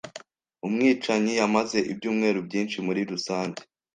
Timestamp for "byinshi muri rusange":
2.47-3.61